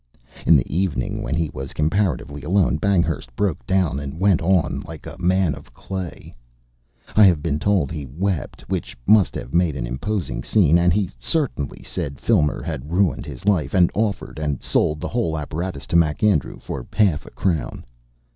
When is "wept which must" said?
8.07-9.35